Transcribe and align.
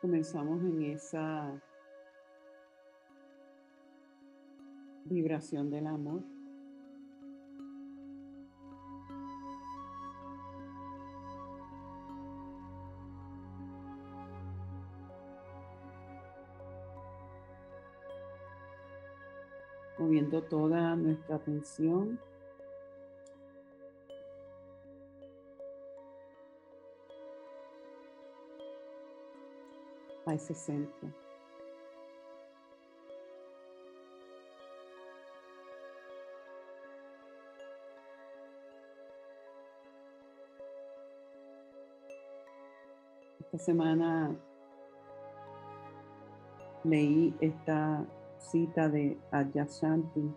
comenzamos 0.00 0.62
en 0.62 0.82
esa 0.82 1.52
vibración 5.04 5.70
del 5.70 5.86
amor. 5.86 6.22
moviendo 19.98 20.42
toda 20.42 20.96
nuestra 20.96 21.36
atención 21.36 22.18
a 30.26 30.34
ese 30.34 30.54
centro. 30.54 31.08
Esta 43.40 43.58
semana 43.58 44.30
leí 46.84 47.34
esta 47.40 48.04
cita 48.38 48.88
de 48.88 49.18
Adyashanti. 49.32 50.32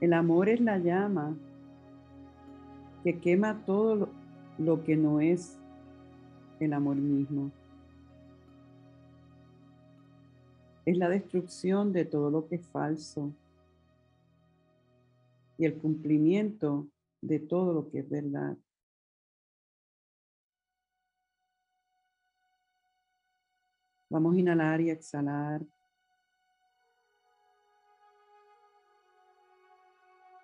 El 0.00 0.12
amor 0.12 0.48
es 0.48 0.60
la 0.60 0.78
llama 0.78 1.34
que 3.02 3.18
quema 3.18 3.64
todo 3.64 4.10
lo 4.58 4.84
que 4.84 4.96
no 4.96 5.20
es 5.20 5.58
el 6.60 6.72
amor 6.72 6.96
mismo. 6.96 7.50
Es 10.84 10.96
la 10.96 11.08
destrucción 11.08 11.92
de 11.92 12.04
todo 12.04 12.30
lo 12.30 12.48
que 12.48 12.56
es 12.56 12.66
falso 12.66 13.32
y 15.58 15.64
el 15.64 15.76
cumplimiento 15.78 16.86
de 17.20 17.40
todo 17.40 17.74
lo 17.74 17.90
que 17.90 17.98
es 17.98 18.08
verdad. 18.08 18.56
Vamos 24.10 24.34
a 24.34 24.38
inhalar 24.38 24.80
y 24.80 24.90
exhalar. 24.90 25.60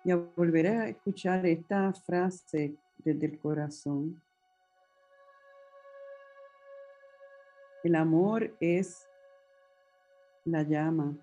Y 0.03 0.11
a 0.11 0.17
volver 0.17 0.67
a 0.67 0.89
escuchar 0.89 1.43
esta 1.47 1.91
frase 1.93 2.77
desde 2.99 3.25
el 3.25 3.39
corazón. 3.39 4.21
El 7.85 7.93
amor 7.93 8.51
es 8.59 9.07
la 10.43 10.63
llama 10.63 11.15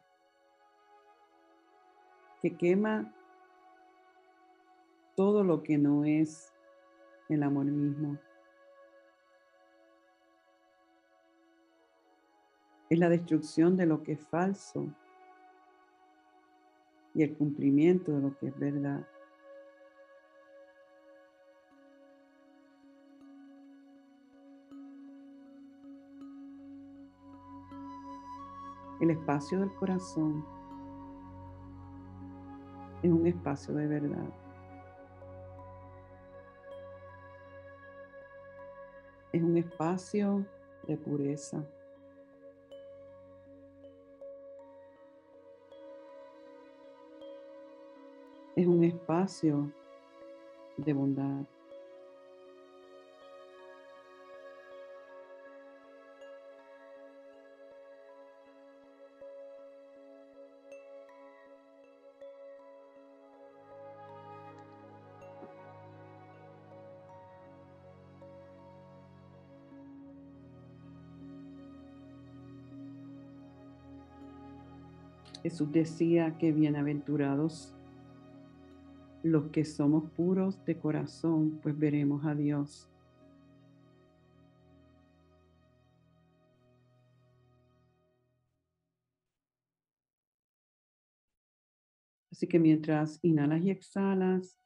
que 2.40 2.56
quema 2.56 3.12
todo 5.16 5.42
lo 5.42 5.64
que 5.64 5.76
no 5.76 6.04
es 6.04 6.52
el 7.28 7.42
amor 7.42 7.64
mismo. 7.64 8.16
es 12.90 12.98
la 13.00 13.08
destrucción 13.08 13.76
de 13.76 13.86
lo 13.86 14.04
que 14.04 14.12
es 14.12 14.20
falso 14.20 14.86
y 17.12 17.24
el 17.24 17.36
cumplimiento 17.36 18.12
de 18.12 18.20
lo 18.20 18.38
que 18.38 18.46
es 18.46 18.56
verdad. 18.56 19.04
El 29.02 29.10
espacio 29.10 29.58
del 29.58 29.74
corazón 29.74 30.46
es 33.02 33.10
un 33.10 33.26
espacio 33.26 33.74
de 33.74 33.88
verdad. 33.88 34.28
Es 39.32 39.42
un 39.42 39.58
espacio 39.58 40.46
de 40.86 40.96
pureza. 40.96 41.62
es 48.54 48.66
un 48.68 48.84
espacio 48.84 49.72
de 50.76 50.92
bondad. 50.92 51.44
Jesús 75.42 75.72
decía 75.72 76.38
que 76.38 76.52
bienaventurados 76.52 77.74
los 79.24 79.50
que 79.50 79.64
somos 79.64 80.10
puros 80.12 80.64
de 80.64 80.78
corazón, 80.78 81.58
pues 81.62 81.76
veremos 81.76 82.24
a 82.24 82.34
Dios. 82.34 82.88
Así 92.30 92.46
que 92.46 92.58
mientras 92.58 93.18
inhalas 93.22 93.62
y 93.62 93.70
exhalas, 93.70 94.58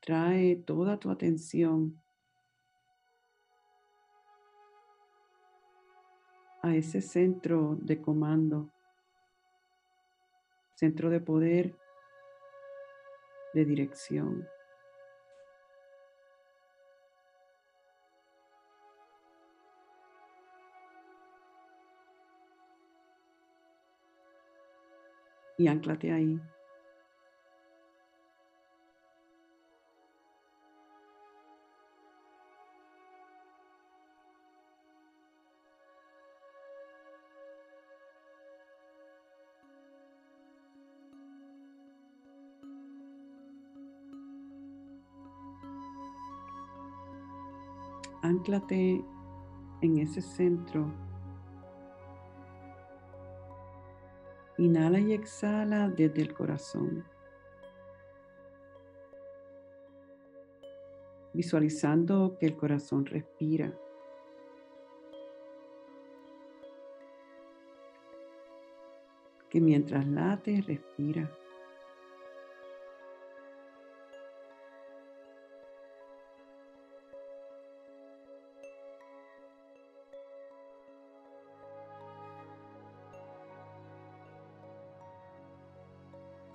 trae 0.00 0.56
toda 0.56 0.98
tu 0.98 1.10
atención 1.10 2.00
a 6.62 6.74
ese 6.74 7.00
centro 7.00 7.76
de 7.80 8.00
comando, 8.00 8.73
centro 10.74 11.10
de 11.10 11.20
poder 11.20 11.74
de 13.54 13.64
dirección. 13.64 14.48
Y 25.56 25.68
anclate 25.68 26.12
ahí. 26.12 26.40
En 48.46 49.98
ese 49.98 50.20
centro. 50.20 50.92
Inhala 54.58 55.00
y 55.00 55.14
exhala 55.14 55.88
desde 55.88 56.20
el 56.20 56.34
corazón. 56.34 57.04
Visualizando 61.32 62.36
que 62.38 62.46
el 62.46 62.56
corazón 62.56 63.06
respira. 63.06 63.72
Que 69.48 69.60
mientras 69.60 70.06
late, 70.06 70.62
respira. 70.66 71.30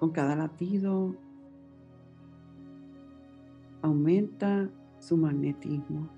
Con 0.09 0.15
cada 0.15 0.35
latido 0.35 1.15
aumenta 3.83 4.67
su 4.97 5.15
magnetismo. 5.15 6.09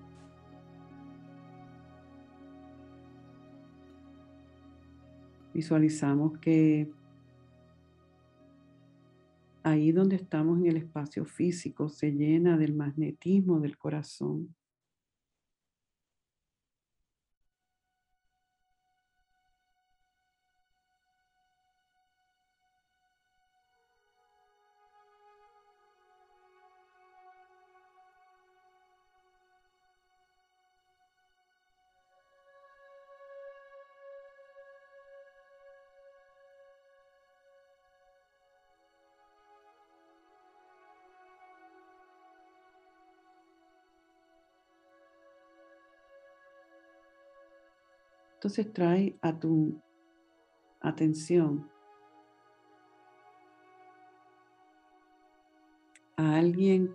Visualizamos 5.54 6.38
que 6.38 6.90
ahí 9.62 9.92
donde 9.92 10.16
estamos 10.16 10.60
en 10.60 10.68
el 10.68 10.78
espacio 10.78 11.26
físico 11.26 11.90
se 11.90 12.14
llena 12.14 12.58
del 12.58 12.74
magnetismo 12.74 13.60
del 13.60 13.78
corazón. 13.78 14.56
Entonces 48.42 48.74
trae 48.74 49.16
a 49.22 49.40
tu 49.40 49.80
atención 50.80 51.70
a 56.16 56.38
alguien 56.38 56.92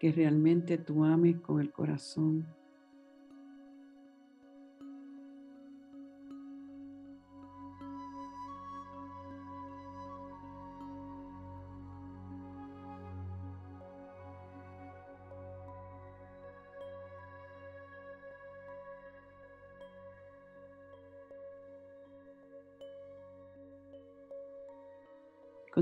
que 0.00 0.10
realmente 0.10 0.78
tú 0.78 1.04
ames 1.04 1.42
con 1.42 1.60
el 1.60 1.70
corazón. 1.70 2.46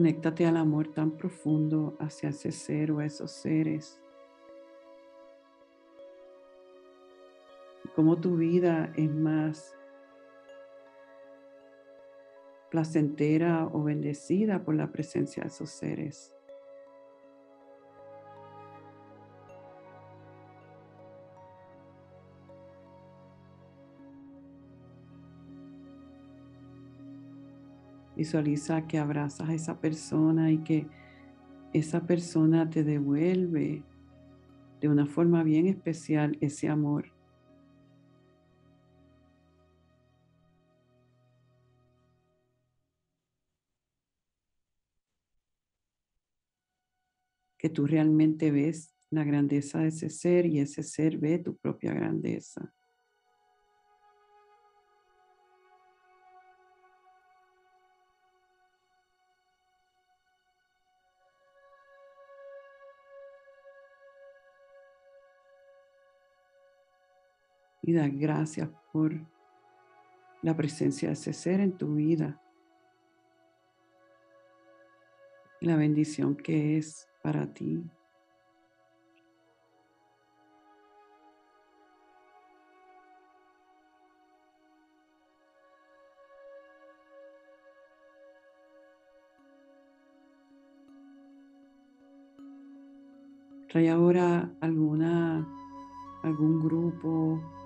Conéctate 0.01 0.47
al 0.47 0.57
amor 0.57 0.89
tan 0.95 1.11
profundo 1.11 1.95
hacia 2.01 2.31
ese 2.31 2.53
ser 2.53 2.91
o 2.91 3.03
esos 3.03 3.33
seres. 3.33 4.01
Cómo 7.95 8.19
tu 8.19 8.39
vida 8.39 8.95
es 8.97 9.11
más 9.11 9.77
placentera 12.71 13.67
o 13.67 13.83
bendecida 13.83 14.65
por 14.65 14.75
la 14.75 14.91
presencia 14.91 15.43
de 15.43 15.51
esos 15.51 15.69
seres. 15.69 16.35
Visualiza 28.21 28.87
que 28.87 28.99
abrazas 28.99 29.49
a 29.49 29.55
esa 29.55 29.81
persona 29.81 30.53
y 30.53 30.59
que 30.59 30.87
esa 31.73 32.07
persona 32.07 32.69
te 32.69 32.85
devuelve 32.85 33.83
de 34.79 34.89
una 34.91 35.07
forma 35.07 35.43
bien 35.43 35.67
especial 35.67 36.37
ese 36.43 36.69
amor. 36.69 37.11
Que 47.57 47.71
tú 47.71 47.87
realmente 47.87 48.51
ves 48.51 48.95
la 49.09 49.25
grandeza 49.25 49.79
de 49.79 49.89
ese 49.89 50.11
ser 50.11 50.45
y 50.45 50.59
ese 50.59 50.83
ser 50.83 51.17
ve 51.17 51.39
tu 51.39 51.57
propia 51.57 51.95
grandeza. 51.95 52.71
Y 67.91 67.93
da 67.93 68.07
gracias 68.07 68.69
por 68.93 69.13
la 70.43 70.57
presencia 70.57 71.09
de 71.09 71.15
ese 71.15 71.33
ser 71.33 71.59
en 71.59 71.77
tu 71.77 71.97
vida. 71.97 72.41
La 75.61 75.75
bendición 75.75 76.37
que 76.37 76.79
es 76.79 77.09
para 77.21 77.53
ti. 77.53 77.83
Trae 93.69 93.91
ahora 93.91 94.49
alguna, 94.61 95.47
algún 96.23 96.61
grupo 96.61 97.60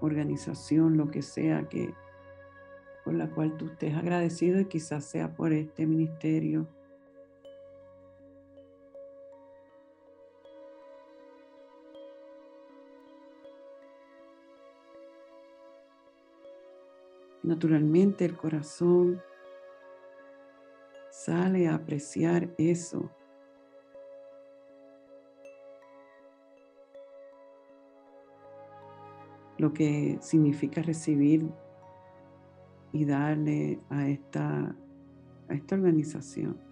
organización, 0.00 0.96
lo 0.96 1.10
que 1.10 1.22
sea 1.22 1.68
que 1.68 1.94
por 3.04 3.14
la 3.14 3.30
cual 3.30 3.56
tú 3.56 3.66
estés 3.66 3.94
agradecido 3.94 4.58
y 4.58 4.64
quizás 4.64 5.04
sea 5.04 5.34
por 5.36 5.52
este 5.52 5.86
ministerio. 5.86 6.66
Naturalmente 17.44 18.24
el 18.24 18.36
corazón 18.36 19.22
sale 21.12 21.68
a 21.68 21.76
apreciar 21.76 22.50
eso 22.58 23.08
lo 29.58 29.72
que 29.72 30.18
significa 30.20 30.82
recibir 30.82 31.48
y 32.92 33.04
darle 33.04 33.80
a 33.90 34.08
esta, 34.08 34.76
a 35.48 35.54
esta 35.54 35.74
organización. 35.74 36.65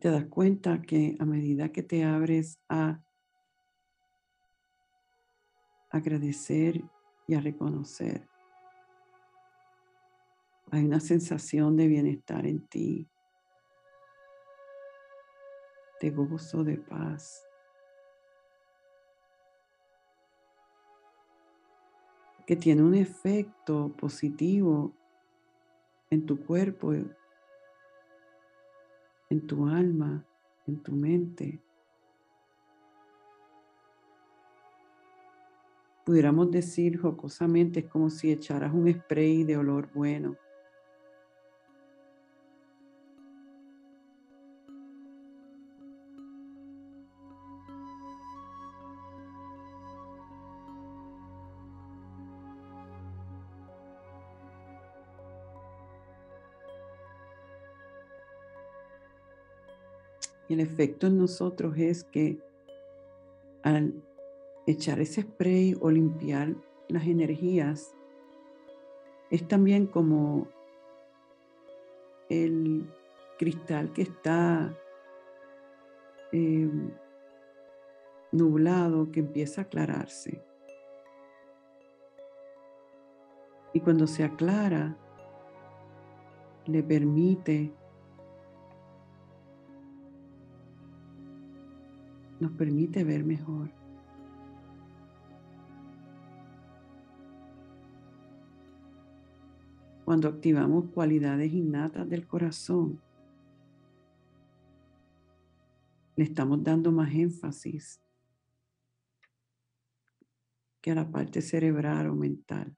Te 0.00 0.10
das 0.10 0.24
cuenta 0.24 0.80
que 0.80 1.14
a 1.20 1.26
medida 1.26 1.70
que 1.70 1.82
te 1.82 2.04
abres 2.04 2.58
a 2.68 3.00
agradecer 5.90 6.82
y 7.28 7.34
a 7.34 7.40
reconocer, 7.40 8.26
hay 10.70 10.84
una 10.84 11.00
sensación 11.00 11.76
de 11.76 11.86
bienestar 11.86 12.46
en 12.46 12.66
ti, 12.66 13.08
de 16.00 16.10
gozo, 16.10 16.64
de 16.64 16.78
paz. 16.78 17.46
que 22.46 22.56
tiene 22.56 22.82
un 22.82 22.96
efecto 22.96 23.94
positivo 23.96 24.92
en 26.10 26.26
tu 26.26 26.44
cuerpo 26.44 26.92
en 29.30 29.46
tu 29.46 29.66
alma, 29.68 30.24
en 30.66 30.82
tu 30.82 30.92
mente. 30.92 31.60
Pudiéramos 36.04 36.50
decir 36.50 37.00
jocosamente, 37.00 37.80
es 37.80 37.86
como 37.86 38.10
si 38.10 38.32
echaras 38.32 38.74
un 38.74 38.92
spray 38.92 39.44
de 39.44 39.56
olor 39.56 39.88
bueno. 39.94 40.36
Y 60.50 60.54
el 60.54 60.60
efecto 60.60 61.06
en 61.06 61.16
nosotros 61.16 61.78
es 61.78 62.02
que 62.02 62.40
al 63.62 63.94
echar 64.66 64.98
ese 64.98 65.22
spray 65.22 65.76
o 65.80 65.92
limpiar 65.92 66.56
las 66.88 67.06
energías, 67.06 67.94
es 69.30 69.46
también 69.46 69.86
como 69.86 70.48
el 72.28 72.92
cristal 73.38 73.92
que 73.92 74.02
está 74.02 74.76
em, 76.32 76.90
nublado, 78.32 79.12
que 79.12 79.20
empieza 79.20 79.60
a 79.60 79.64
aclararse. 79.66 80.42
Y 83.72 83.78
cuando 83.78 84.08
se 84.08 84.24
aclara, 84.24 84.98
le 86.66 86.82
permite 86.82 87.72
nos 92.40 92.52
permite 92.52 93.04
ver 93.04 93.24
mejor. 93.24 93.70
cuando 100.10 100.26
activamos 100.26 100.90
cualidades 100.90 101.52
innatas 101.52 102.08
del 102.08 102.26
corazón, 102.26 103.00
le 106.16 106.24
estamos 106.24 106.64
dando 106.64 106.90
más 106.90 107.14
énfasis 107.14 108.02
que 110.80 110.90
a 110.90 110.96
la 110.96 111.08
parte 111.08 111.40
cerebral 111.40 112.08
o 112.08 112.16
mental. 112.16 112.76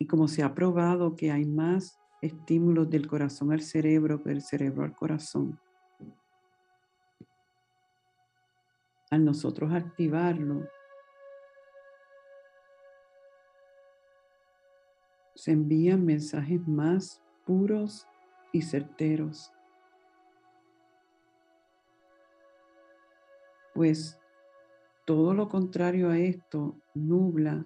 Y 0.00 0.08
como 0.08 0.26
se 0.26 0.42
ha 0.42 0.52
probado 0.52 1.14
que 1.14 1.30
hay 1.30 1.46
más 1.46 1.99
estímulos 2.20 2.90
del 2.90 3.06
corazón 3.06 3.52
al 3.52 3.62
cerebro 3.62 4.18
del 4.18 4.42
cerebro 4.42 4.84
al 4.84 4.94
corazón, 4.94 5.58
al 9.10 9.24
nosotros 9.24 9.72
activarlo, 9.72 10.68
se 15.34 15.52
envían 15.52 16.04
mensajes 16.04 16.60
más 16.68 17.22
puros 17.46 18.06
y 18.52 18.60
certeros. 18.60 19.52
Pues 23.74 24.20
todo 25.06 25.32
lo 25.32 25.48
contrario 25.48 26.10
a 26.10 26.18
esto 26.18 26.76
nubla 26.92 27.64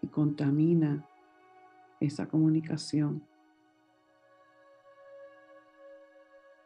y 0.00 0.06
contamina 0.06 1.07
esa 2.00 2.26
comunicación. 2.26 3.22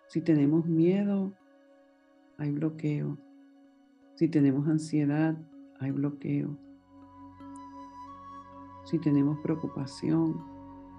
Si 0.08 0.20
tenemos 0.20 0.66
miedo, 0.66 1.32
hay 2.36 2.50
bloqueo. 2.50 3.16
Si 4.14 4.28
tenemos 4.28 4.68
ansiedad, 4.68 5.36
hay 5.80 5.90
bloqueo. 5.90 6.56
Si 8.84 8.98
tenemos 8.98 9.38
preocupación, 9.40 10.38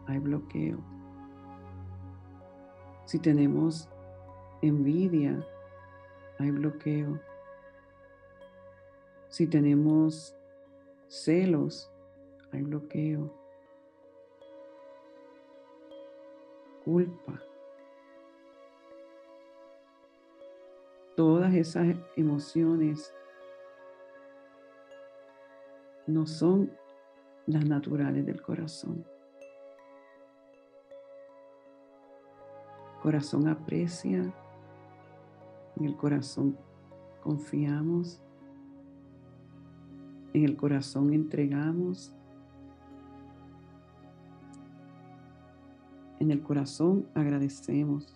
hay 0.07 0.19
bloqueo. 0.19 0.79
Si 3.05 3.19
tenemos 3.19 3.89
envidia, 4.61 5.45
hay 6.39 6.51
bloqueo. 6.51 7.19
Si 9.27 9.47
tenemos 9.47 10.35
celos, 11.07 11.91
hay 12.51 12.61
bloqueo. 12.63 13.42
Culpa. 16.83 17.41
Todas 21.15 21.53
esas 21.53 21.95
emociones 22.15 23.13
no 26.07 26.25
son 26.25 26.71
las 27.45 27.65
naturales 27.65 28.25
del 28.25 28.41
corazón. 28.41 29.05
corazón 33.03 33.49
aprecia, 33.49 34.33
en 35.75 35.85
el 35.85 35.97
corazón 35.97 36.57
confiamos, 37.21 38.23
en 40.33 40.45
el 40.45 40.55
corazón 40.55 41.13
entregamos, 41.13 42.15
en 46.23 46.31
el 46.31 46.41
corazón 46.41 47.09
agradecemos. 47.13 48.15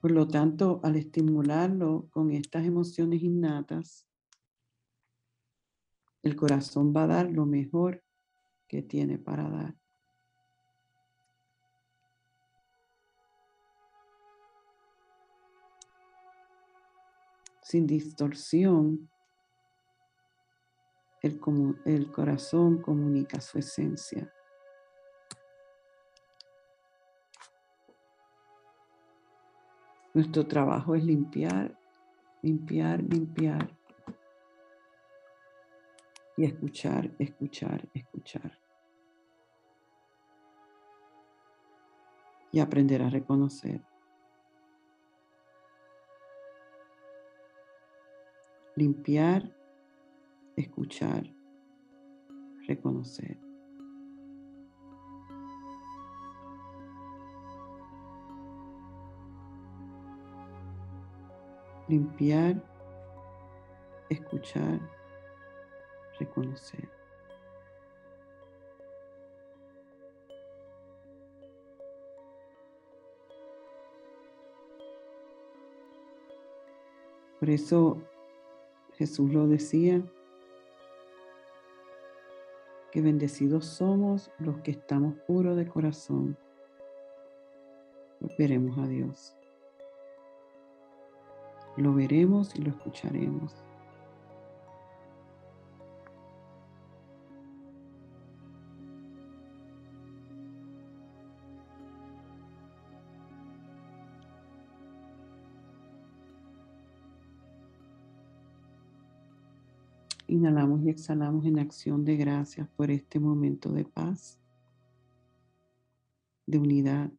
Por 0.00 0.10
lo 0.10 0.26
tanto, 0.28 0.80
al 0.82 0.96
estimularlo 0.96 2.08
con 2.10 2.32
estas 2.32 2.66
emociones 2.66 3.22
innatas, 3.22 4.06
el 6.22 6.36
corazón 6.36 6.92
va 6.94 7.04
a 7.04 7.06
dar 7.06 7.30
lo 7.30 7.46
mejor 7.46 8.04
que 8.68 8.82
tiene 8.82 9.18
para 9.18 9.48
dar. 9.48 9.76
Sin 17.62 17.86
distorsión, 17.86 19.08
el, 21.22 21.40
el 21.84 22.12
corazón 22.12 22.82
comunica 22.82 23.40
su 23.40 23.58
esencia. 23.58 24.32
Nuestro 30.14 30.46
trabajo 30.46 30.94
es 30.94 31.04
limpiar, 31.04 31.78
limpiar, 32.42 33.02
limpiar. 33.02 33.70
Y 36.36 36.44
escuchar, 36.44 37.10
escuchar, 37.18 37.88
escuchar. 37.94 38.62
y 42.52 42.60
aprender 42.60 43.02
a 43.02 43.08
reconocer. 43.08 43.80
Limpiar, 48.76 49.50
escuchar, 50.56 51.24
reconocer. 52.66 53.38
Limpiar, 61.88 62.62
escuchar, 64.08 64.80
reconocer. 66.18 66.88
Por 77.42 77.50
eso 77.50 78.00
Jesús 78.94 79.32
lo 79.32 79.48
decía, 79.48 80.00
que 82.92 83.00
bendecidos 83.00 83.64
somos 83.64 84.30
los 84.38 84.60
que 84.60 84.70
estamos 84.70 85.14
puros 85.26 85.56
de 85.56 85.66
corazón. 85.66 86.36
veremos 88.38 88.78
a 88.78 88.86
Dios. 88.86 89.34
Lo 91.78 91.94
veremos 91.94 92.54
y 92.54 92.60
lo 92.60 92.70
escucharemos. 92.70 93.64
Inhalamos 110.32 110.82
y 110.82 110.88
exhalamos 110.88 111.44
en 111.44 111.58
acción 111.58 112.06
de 112.06 112.16
gracias 112.16 112.66
por 112.70 112.90
este 112.90 113.20
momento 113.20 113.70
de 113.70 113.84
paz, 113.84 114.40
de 116.46 116.56
unidad, 116.56 117.12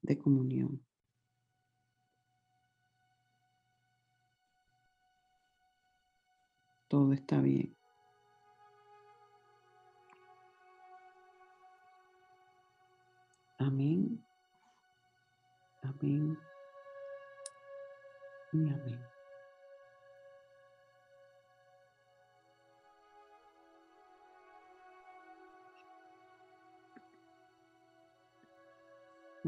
de 0.00 0.16
comunión. 0.16 0.80
Todo 6.86 7.12
está 7.12 7.40
bien. 7.40 7.76
Amén. 13.58 14.24
Amén. 15.82 16.38
Y 18.52 18.58
amén. 18.58 19.07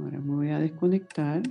Ahora 0.03 0.19
me 0.19 0.35
voy 0.35 0.51
a 0.51 0.59
desconectar. 0.59 1.43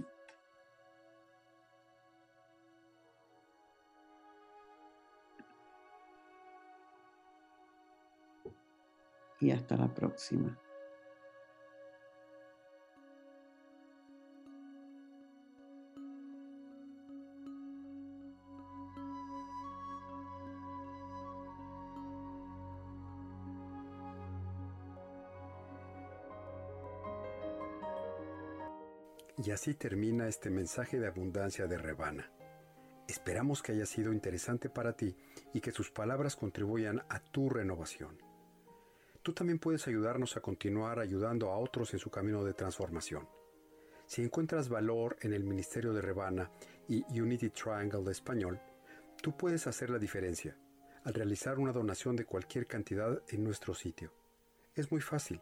Y 9.39 9.51
hasta 9.51 9.77
la 9.77 9.87
próxima. 9.87 10.57
Y 29.41 29.51
así 29.51 29.73
termina 29.73 30.27
este 30.27 30.49
mensaje 30.49 30.99
de 30.99 31.07
abundancia 31.07 31.65
de 31.65 31.77
Rebana. 31.77 32.29
Esperamos 33.07 33.61
que 33.61 33.71
haya 33.71 33.85
sido 33.85 34.11
interesante 34.11 34.69
para 34.69 34.93
ti 34.93 35.15
y 35.53 35.61
que 35.61 35.71
sus 35.71 35.91
palabras 35.91 36.35
contribuyan 36.35 37.01
a 37.07 37.19
tu 37.21 37.49
renovación. 37.49 38.17
Tú 39.23 39.33
también 39.33 39.57
puedes 39.57 39.87
ayudarnos 39.87 40.35
a 40.35 40.41
continuar 40.41 40.99
ayudando 40.99 41.51
a 41.51 41.57
otros 41.57 41.93
en 41.93 41.99
su 41.99 42.09
camino 42.09 42.43
de 42.43 42.53
transformación. 42.53 43.29
Si 44.05 44.21
encuentras 44.21 44.67
valor 44.67 45.15
en 45.21 45.31
el 45.33 45.45
Ministerio 45.45 45.93
de 45.93 46.01
Rebana 46.01 46.51
y 46.89 47.03
Unity 47.19 47.49
Triangle 47.49 48.03
de 48.03 48.11
Español, 48.11 48.59
tú 49.21 49.37
puedes 49.37 49.67
hacer 49.67 49.89
la 49.89 49.99
diferencia 49.99 50.57
al 51.05 51.13
realizar 51.13 51.59
una 51.59 51.71
donación 51.71 52.17
de 52.17 52.25
cualquier 52.25 52.67
cantidad 52.67 53.21
en 53.29 53.45
nuestro 53.45 53.73
sitio. 53.73 54.11
Es 54.75 54.91
muy 54.91 54.99
fácil. 54.99 55.41